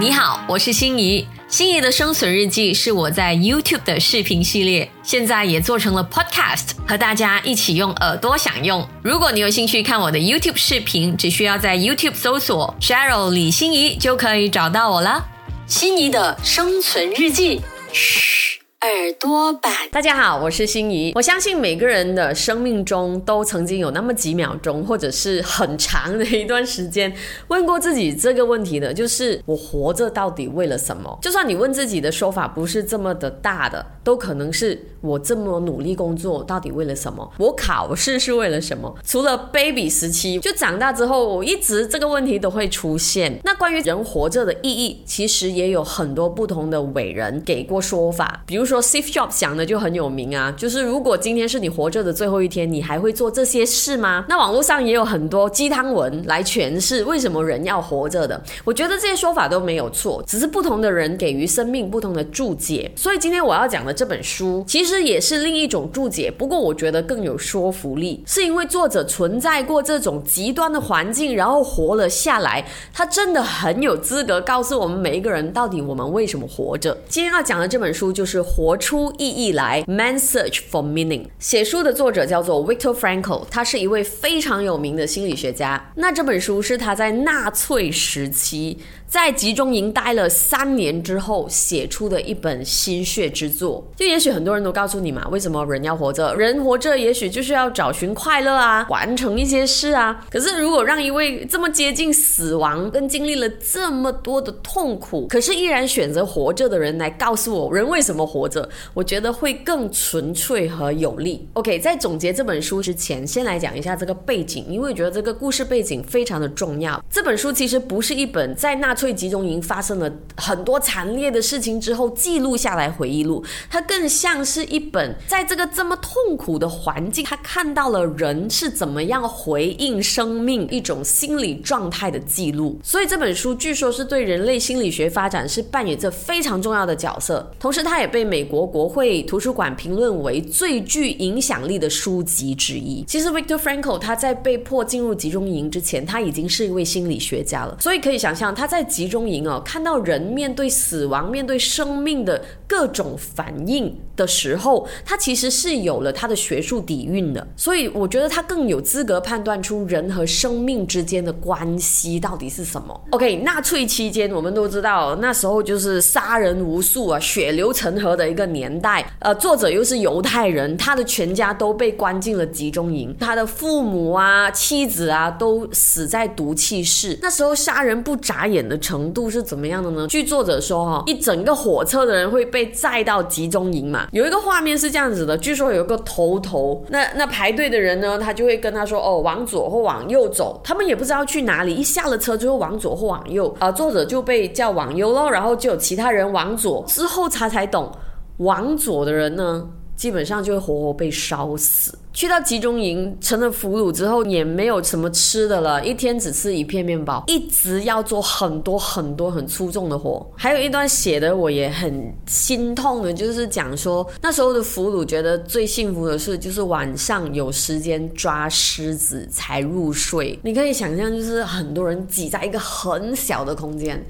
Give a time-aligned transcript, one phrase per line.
[0.00, 1.28] 你好，我是心仪。
[1.46, 8.88] 心仪的生存日记是我在 YouTube 的视频系列，现在也做成了 Podcast，和大家一起用耳朵享用。
[9.02, 15.22] 如果你有兴趣看我的 YouTube 视频，只需要在 YouTube 搜索 Cheryl 李心仪就可以找到我了。
[15.66, 17.60] 心仪的生存日记。
[17.92, 18.59] 嘘。
[18.82, 21.12] 耳朵版，大家好，我是心怡。
[21.14, 27.14] 我相信每个人的生命中都曾经有那么几秒钟，或者是很长的一段时间，
[27.48, 31.18] 问过自己这个问题的，就是我活着到底为了什么？
[31.20, 37.30] 就算你问自己的说法不是这么的大的，都可能是我这么努力工作到底为了什么？
[37.36, 38.96] 我考试是为了什么？
[39.04, 43.38] 除了 baby 时期，就长大之后，我一直这个问题都会出现。
[43.44, 48.70] 那关于人活着的意义，其实也有很多不同的伟人给过说法，比如。
[48.70, 54.24] 说 Steve Jobs 想的就很有名啊，就是如果今天是你活着的最后一天，你还会做这些事吗？
[54.28, 58.40] 那网络上也有很多鸡汤文来诠释为什么人要活着的。
[58.64, 62.88] 我觉得这些说法都没有错，只是不同的人给予生命不同的注解。
[62.94, 76.96] 所以今天我要讲的这本书，其实也是另一种注解，不过我觉得更有说服力，是因为作者存在过这种极端的环境，然后活了下来，他真的很有资格告诉我们每一个人到底我们为什么活着。
[77.08, 78.40] 今天要讲的这本书就是。
[78.42, 81.26] 活出意义来，Man Search for Meaning。
[81.38, 85.92] 写书的作者叫做 Victor Frankl，他是一位非常有名的心理学家。
[85.96, 88.78] 那这本书是他在纳粹时期。
[89.10, 96.32] 在集中营待了三年之后写出的一本心血之作，就也许很多人都告诉你嘛，为什么人要活着？
[96.36, 100.24] 人活着也许就是要找寻快乐啊，完成一些事啊。
[100.30, 108.68] 可是如果让一位这么接近死亡，跟经历了这么多的痛苦，可是依然选择活着的人来告诉我，人为什么活着？
[108.94, 111.48] 我觉得会更纯粹和有力。
[111.54, 117.04] OK，在总结这本书之前，先来讲一下这个背景，因为我觉得这个故事背景非常的重要。
[117.10, 118.94] 这本书其实不是一本在纳。
[119.00, 132.78] 粹集中营发生了很多惨烈的事情之后，记录下来回忆录，它更像是一本在这个这么痛苦的环境，他看到了人是怎么样回应生命一种心理状态的记录。
[132.82, 137.50] 所以这本书据说是对人类心理学发展是扮演着非常重要的角色。
[137.58, 143.02] 同时，它也被美国国会图书馆评论为最具影响力的书籍之一。
[143.04, 147.78] 其实，Victor Frankl 他在被迫进入集中营之前，他已经是一位心理学家了。
[147.80, 148.86] 所以可以想象他在。
[148.90, 163.00] 集中营哦，看到人面对死亡、面对生命的各种反应的时候，他其实是有了他的学术底蕴的，所以我觉得他更有资格判断出人和生命之间的关系到底是什么。
[163.10, 169.08] OK，纳粹期间我们都知道，那时候就是杀人无数啊，血流成河的一个年代。
[169.20, 177.16] 呃，作者又是犹太人，他的全家都被关进了集中营，他的父母啊、妻子啊都死在毒气室。
[177.22, 178.79] 那时候杀人不眨眼的。
[178.80, 180.06] 程度是怎么样的呢？
[180.08, 184.08] 据作者说，哈，一整个火车的人会被载到集中营嘛。
[184.12, 190.60] 有一个画面是这样子的，据说有一个头头，那那排队的人呢，他就会跟他说，哦，往左或往右走。
[190.64, 193.54] 他们也不知道去哪里，一下了车就会往左或往右。
[193.58, 197.92] 啊，作者就被叫往右喽，然后就有其他人往左，之后他才懂，
[198.38, 199.68] 往左的人呢。
[199.96, 201.94] 基本上就会活活被烧死。
[202.12, 210.28] 去到集中营成了俘虏之后，也没有什么吃的了，一天只吃一片面包，一直要做很多很多很粗重的活。
[210.36, 220.38] 还有一段写的我也很心痛的，就是讲说那时候的俘虏觉得最幸福的事就是晚上有时间抓狮子才入睡。
[220.42, 224.04] 你可以想象，就是很多人挤在一个很小的空间。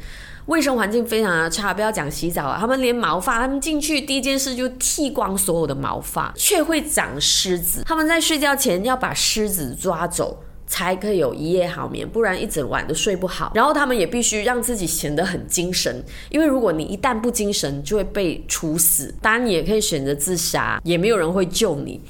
[0.47, 7.83] 卫生环境非常的差，不要讲洗澡啊，他们连毛发，他们进去第一件事就剃光所有的毛发，却会长虱子。
[7.87, 13.53] 他们在睡觉前要把虱子抓走，才可以有一夜好眠，不然一整晚都睡不好。
[13.55, 19.15] 然后他们也必须让自己显得很精神，因为如果你一旦不精神，就会被处死。
[19.21, 22.01] 当然，你也可以选择自杀，也没有人会救你。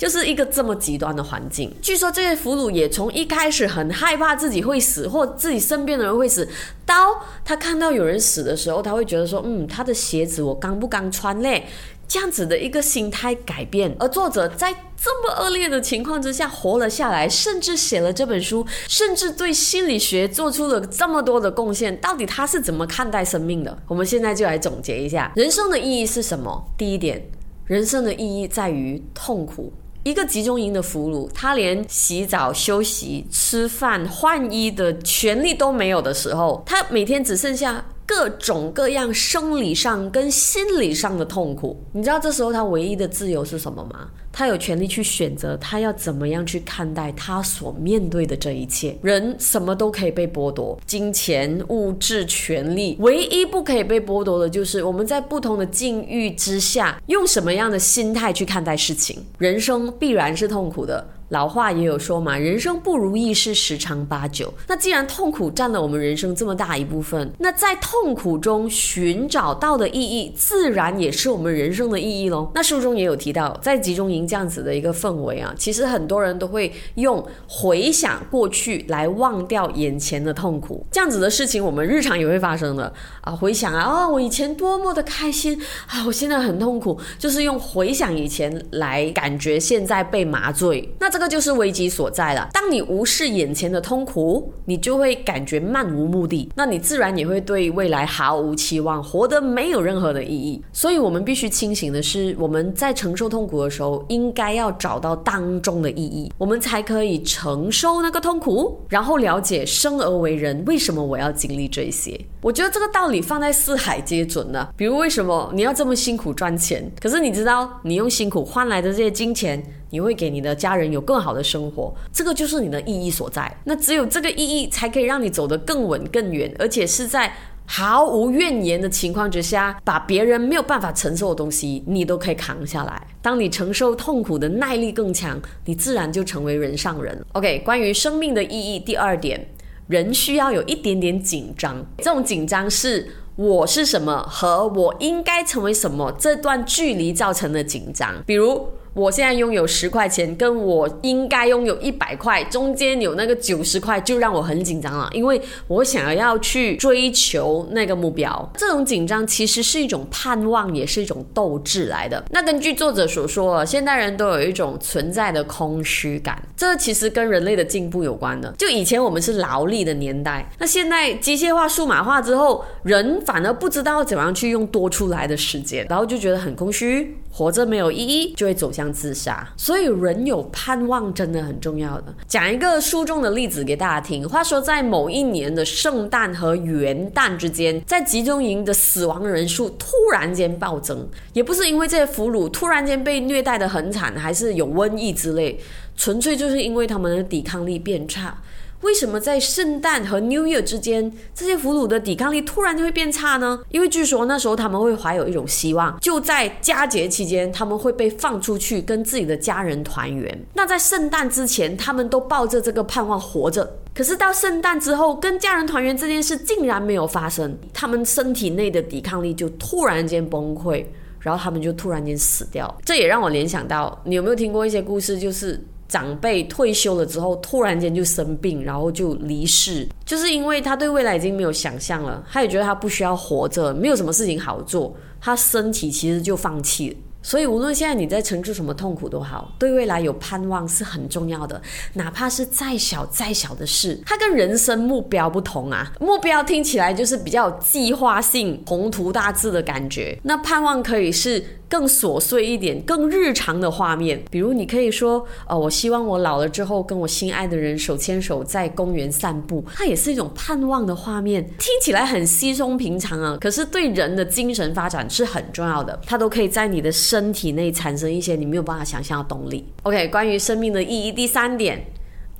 [0.00, 1.70] 就是一个这么极端的环境。
[1.82, 6.48] 据说这些俘虏也从一开始很害怕自己会死，或自己身边的人会死，
[6.86, 11.66] 到他看到有人死的时候，他会觉得说：“嗯，他的鞋子我刚不刚穿嘞？”
[12.08, 13.94] 这样子的一个心态改变。
[14.00, 21.94] 而作者在这么恶劣的情况之下活了下来，甚至写了这本书，甚至对心理学做出了这么多的贡献。
[22.00, 23.78] 到底他是怎么看待生命的？
[23.86, 26.64] 我们现在就来总结一下：人生的意义是什么？
[26.78, 27.22] 第一点，
[27.66, 29.70] 人生的意义在于痛苦。
[30.02, 37.84] 一个集中营的俘虏，他连洗澡、休息、吃饭、换衣的权利都没有的时候，他每天只剩下。
[38.10, 41.80] 各种各样生理上跟心理上的痛苦。
[41.92, 44.08] 你知道这时候他唯一的自由是什么吗？
[44.32, 48.98] 他有权利去选择他要怎么样去看待他所面对的这一切。
[49.00, 59.24] 人什么都可以被剥夺，金钱、物质、权利，唯一不可以被剥夺的就是我们在不同的境遇之下，用什么样的心态去看待事情。
[59.38, 61.06] 人生必然是痛苦的。
[61.30, 64.52] 老话也有说嘛，人生不如意事十常八九。
[64.66, 72.50] 那既然痛苦占了我们人生这么大一部分，那在痛苦中寻找到的意义，自然也是我们人生的意义喽。
[72.52, 80.84] 那书中也有提到，在集中营这样子的一个氛围啊，其实很多人都会用回想过去来忘掉眼前的痛苦。
[80.90, 83.30] 这样子的事情，我们日常也会发生的啊。
[83.30, 85.56] 回想啊，啊，我以前多么的开心
[85.86, 90.92] 啊，我现在很痛苦，就是用回想以前来感觉现在被麻醉。
[90.98, 91.19] 那这。
[91.20, 92.48] 这就是危机所在了。
[92.52, 100.62] 当你无视眼前的痛苦，你就会感觉漫无目的，那你自然也会对未来毫无期望，活得没有任何的意义。
[100.72, 112.18] 所以，我们必须清醒的是，我们在承受痛苦的时候，应该要找到当中的意义，我们才可以承受那个痛苦，然后了解生而为人，为什么我要经历这些。
[112.40, 114.66] 我觉得这个道理放在四海皆准呢。
[114.74, 116.90] 比如，为什么你要这么辛苦赚钱？
[116.98, 119.62] 可是你知道，你用辛苦换来的这些金钱。
[119.90, 123.54] 你会给你的家人有更好的生活，这个就是你的意义所在。
[123.64, 127.32] 那只有这个意义，才可以让你走得更稳、更远，而且是在
[127.66, 133.06] 毫无怨言的情况之下，把别人没有办法承受的东西，你都可以扛下来。
[133.22, 137.24] 当你承受痛苦的耐力更强，你自然就成为人上人。
[137.32, 139.48] OK，关于生命的意义，第二点，
[139.88, 141.84] 人需要有一点点紧张。
[141.98, 148.68] 这种紧张是我是什么和我应该成为什么这段距离造成的紧张，比如。
[148.92, 158.50] 我现在拥有十块钱，跟我应该拥有一百块，中间有那个九十块，就让我很紧张了，因为我想要去追求那个目标。
[158.56, 162.24] 这种紧张其实是一种盼望，也是一种斗志来的。
[162.30, 168.52] 那根据作者所说，现代人都有一种存在的空虚感，这其实跟人类的进步有关的。
[168.58, 178.90] 就以前我们是劳力的年代，那现在机械化、数码化之后，人反而不知道怎样去用多出来的时间，然后就觉得很空虚，活着没有意义，就会走向。
[178.92, 182.12] 自杀，所以人有盼望真的很重要的。
[182.26, 184.28] 讲一个书中的例子给大家听。
[184.28, 195.58] 话说，在某一年的圣诞和元旦之间，在集中营的死亡人数突然间暴增，也不是因为这些俘虏突然间被虐待的很惨，还是有瘟疫之类，
[195.96, 198.36] 纯粹就是因为他们的抵抗力变差。
[198.82, 203.60] 为什么在圣诞和 New Year 之间，这些俘虏的抵抗力突然就会变差呢？
[203.68, 210.46] 因为据说那时候他们会怀有一种希望，就在佳节期间，他们会被放出去跟自己的家人团圆。
[210.54, 213.76] 那在圣诞之前，他们都抱着这个盼望活着。
[213.94, 220.86] 可是到圣诞之后，跟家人团圆这件事竟然没有发生，他们身体内的抵抗力就突然间崩溃，
[221.18, 222.74] 然后他们就突然间死掉。
[222.84, 225.62] 这也让我联想到，你有没有听过一些故事，就是？
[225.90, 236.96] 长辈退休了之后，突然间就生病，然后就离世，就是因为他对未来已经没有想象了，他也觉得他不需要活着，没有什么事情好做，他身体其实就放弃了。
[237.22, 241.60] 所以，无论现在你在承受什么痛苦都好，对未来有盼望是很重要的。
[241.92, 245.92] 哪怕是再小再小的事，它跟人生目标不同啊。
[246.00, 254.22] 目标听起来就是比较有计划性、宏图大志的感觉，那盼望可以是更琐碎一点、更日常的画面。
[254.30, 263.38] 比如，你可以说：“哦，我希望我老了之后，跟我心爱的人手牵手在公园散步。”它也是一种盼望的画面，听起来很稀松平常啊。
[263.40, 266.90] 可是对人的精神发展是很重要的，它都可以在你的。
[266.92, 269.64] 身体内产生一些你没有办法想象的动力。
[269.84, 271.80] OK，关于生命的意义，第三点，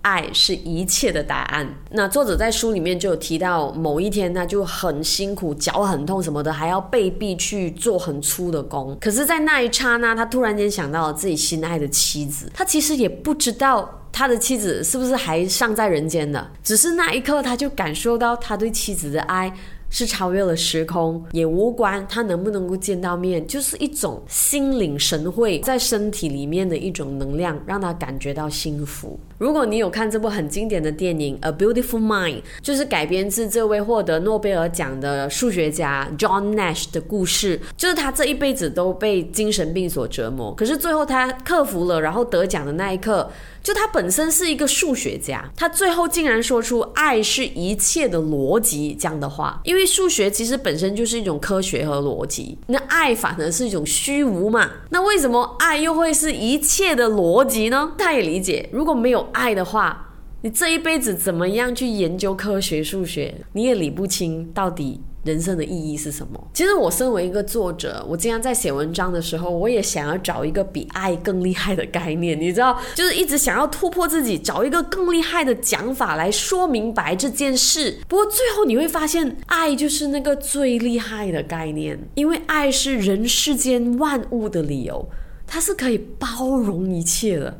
[0.02, 1.66] 爱是一切的答案。
[1.90, 8.96] 那作者在书里面就有提到，某一天他就很辛苦，脚很痛什么的，还要被逼去做很粗的工。
[9.00, 12.50] 可是，在那一刹那，他突然间想到了自己心爱的妻子。
[12.54, 19.52] 他其实也不知道他的妻子是不是还尚在人间的，只是那一刻他就感受到他对妻子的爱。
[19.92, 29.18] 是超越了时空，也无关他能不能够见到面，就是一种心领神会在身体里面的一种能量，让他感觉到幸福。
[29.40, 43.30] 如果你有看这部很经典的电影《A Beautiful Mind》，就是改编自这位获得诺贝尔奖的数学家 John Nash 的故事，就是他这一辈子都被精神病所折磨，可是最后他克服了，然后得奖的那一刻。
[43.62, 54.70] 就他本身是一个数学家，他最后竟然说出“爱是一切的逻辑”这样的话，因为数学其实本身就是一种科学和逻辑，那爱反而是一种虚无嘛？
[54.88, 57.92] 那为什么爱又会是一切的逻辑呢？
[57.98, 66.48] 他也理解，如果没有爱的话，你这一辈子怎么样去研究科学数学，你也理不清到底人生的意义是什么？
[66.54, 77.98] 其实我身为一个作者，我经常在写文章的时候，我也想要找一个比爱更厉害的概念，你知道，就是一直想要突破自己，找一个更厉害的讲法来说明白这件事。
[78.08, 85.06] 不过最后你会发现，爱就是那个最厉害的概念，因为爱是人世间万物的理由，
[85.46, 87.58] 它是可以包容一切的。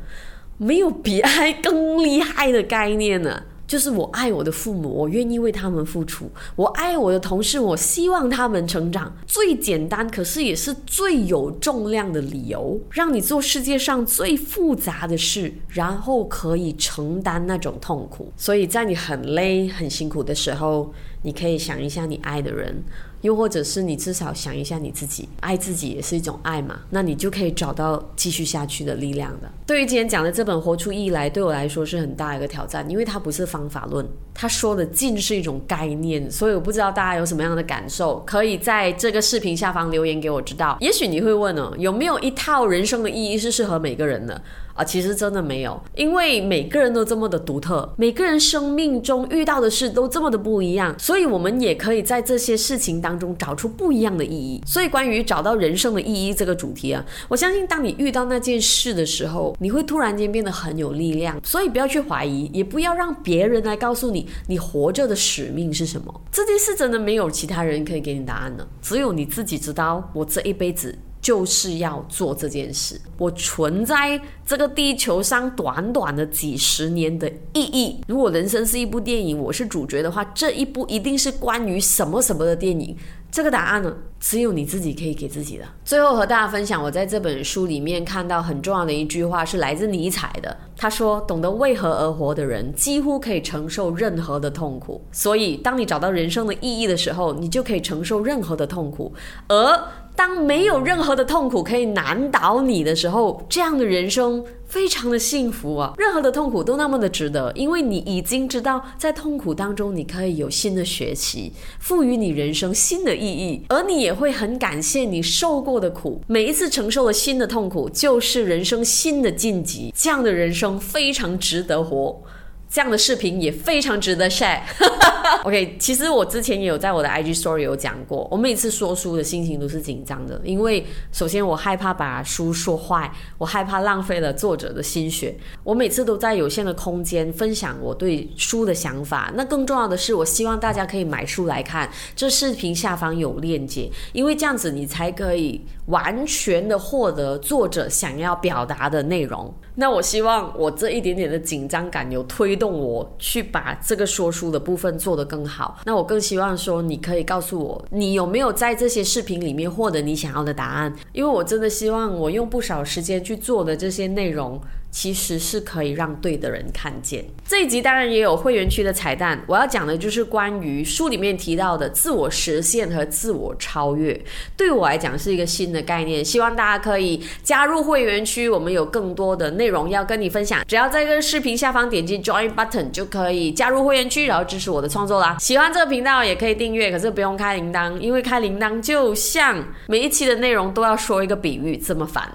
[0.63, 3.45] 没有比爱更厉害的概念呢。
[3.67, 6.27] 就是我爱我的父母，我愿意为他们付出；
[6.57, 9.17] 我爱我的同事，我希望他们成长。
[9.29, 18.33] 最简单，可是也是最有重量的理由，让你做世界上最复杂的事，然后可以承担那种痛苦。
[18.37, 22.83] 所以在你很累、很辛苦的时候，你可以想一下你爱的人。
[23.23, 29.51] 又或者是你至少想一下你自己，爱自己也是一种爱嘛，那你就可以找到继续下去的力量的。
[29.67, 34.07] 对于今天讲的这本《活出意义来》，对我来说是很大一个挑战，因为它不是方法论，
[34.41, 40.79] 他说的尽是一种概念，所以我不知道大家有什么样的感受，可以在这个视频下方留言给我知道。
[40.81, 44.41] 也许你会问哦，有没有一套人生的意义是适合每个人的？
[44.73, 54.63] 啊，其实真的没有，因为每个人都这么的独特，每个人生命中遇到的事都这么的不一样，所以我们也可以在这些事情当中找出不一样的意义。
[54.65, 61.39] 所以，关于找到人生的意义这个主题啊，我相信当你遇到那件事的时候，你会突然间变得很有力量。
[61.45, 66.21] 所以，不要去怀疑，也不要让别人来告诉你你活着的使命是什么。
[66.31, 70.11] 这件事真的没有其他人可以给你答案的，只有你自己知道。
[70.15, 70.99] 我这一辈子。
[71.23, 72.99] 就是要做这件事。
[73.19, 78.03] 我存在这个地球上短短的几十年的意义。
[78.09, 82.97] 如果人生是一部电影，我是主角的话，这一部一定是关于什么什么的电影。
[83.31, 85.65] 这个答案呢，只有你自己可以给自己的。
[85.85, 90.57] 最后和大家分享，我在这本书里面看到很重要的一句话，是来自尼采的。
[90.83, 94.99] 他说：“懂得为何而活的人，几乎可以承受任何的痛苦。
[95.13, 99.13] 所以，当你找到人生的意义的时候，你就可以承受任何的痛苦。
[99.47, 99.79] 而
[100.17, 105.95] 当没有任何的痛苦可以难倒你的时候，这样的人生非常的幸福啊！
[105.97, 116.21] 任何的痛苦都那么的值得，因为你已经知道，在痛苦当中你可以有新的学习，赋予你人生新的意义，而你也会很感谢你受过的苦。
[116.27, 119.93] 每一次承受了新的痛苦，就是人生新的晋级。
[119.97, 122.23] 这样的人生非常值得活。
[122.71, 124.61] 这样的视频也非常值得 share。
[125.45, 135.37] OK，其实我之前也有在我的 IG Story 有讲过，我每次说书的心情都是紧张的，因为首先我害怕把书说坏，我害怕浪费了作者的心血。
[135.65, 139.33] 我每次都在有限的空间分享我对书的想法。
[139.35, 141.91] 那更重要的是，我希望大家可以买书来看。
[142.15, 149.53] 这视频下方有链接，因为这样子你才可以完全的获得作者想要表达的内容。
[149.77, 155.79] 那我希望我这一点点的紧张感有推动我去把这个说书的部分做得更好。
[155.85, 160.95] 那我更希望说，你可以告诉我，你有没有在这些视频里面获得你想要的答案？
[161.13, 164.61] 因为我真的希望我用不少时间去做的这些内容。
[164.91, 167.25] 其实是可以让对的人看见。
[167.47, 174.21] 这一集当然也有会员区的彩蛋，我要讲的就是关于书里面提到的自我实现和自我超越。
[174.57, 180.65] 对我来讲是一个新的概念，希望大家可以加入会员区，我们有更多的内容要跟你分享。
[180.67, 185.37] 只要在这个视频下方点击 Join Button 就可以加入会员区，然后支持我的创作啦。
[185.39, 192.31] 喜欢这个频道也可以订阅，可是不用开铃铛，因为开铃铛就像每一期的内容都要说一个比喻这么烦。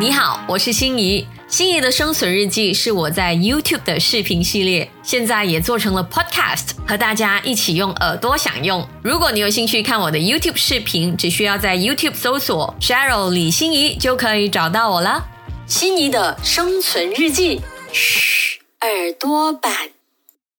[0.00, 1.26] 你好，我是心仪。
[1.48, 8.86] 心仪的生存日记是我在 YouTube 的视频系列，现在也做成了 Podcast，和大家一起用耳朵享用。
[9.02, 15.26] 如果你有兴趣看我的 YouTube 视频，只需要在 YouTube 搜索 Cheryl 李心怡就可以找到我了。
[15.66, 17.60] 心仪的生存日记，
[17.92, 19.97] 嘘，耳朵版。